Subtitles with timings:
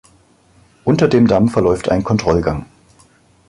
[0.83, 2.65] Unter dem Damm verläuft ein Kontrollgang.